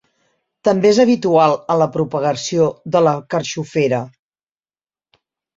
També 0.67 0.87
és 0.93 1.01
habitual 1.03 1.53
en 1.73 1.77
la 1.83 1.87
propagació 1.97 2.71
de 2.97 3.05
la 3.09 3.13
carxofera. 3.35 4.01